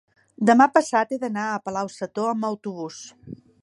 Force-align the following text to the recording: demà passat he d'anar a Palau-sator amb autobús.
demà 0.49 0.67
passat 0.77 1.13
he 1.17 1.21
d'anar 1.25 1.45
a 1.51 1.61
Palau-sator 1.69 2.35
amb 2.35 2.53
autobús. 2.55 3.05